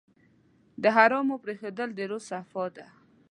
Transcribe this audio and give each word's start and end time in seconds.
د 0.81 0.83
حرامو 0.95 1.35
پرېښودل 1.43 1.89
د 1.97 1.99
روح 2.09 2.21
صفا 2.29 2.65
ده. 2.75 2.87